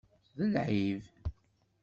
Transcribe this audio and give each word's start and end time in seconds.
D 0.39 0.41
lɛib. 0.53 1.01